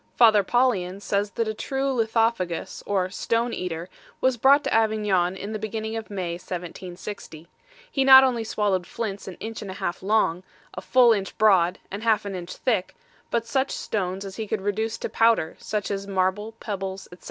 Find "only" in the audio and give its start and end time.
8.23-8.43